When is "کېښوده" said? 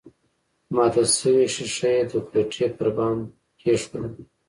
3.59-4.23